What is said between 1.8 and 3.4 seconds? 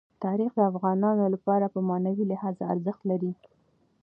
معنوي لحاظ ارزښت لري.